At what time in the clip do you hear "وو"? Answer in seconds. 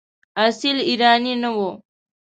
1.55-1.69